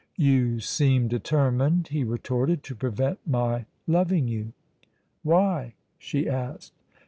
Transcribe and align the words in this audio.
"You 0.17 0.59
seem 0.59 1.07
determined," 1.09 1.89
he 1.89 2.03
retorted, 2.03 2.63
"to 2.63 2.73
prevent 2.73 3.19
my 3.23 3.67
loving 3.85 4.27
you." 4.27 4.53
"Why?" 5.21 5.75
she 5.99 6.27
asked. 6.27 6.73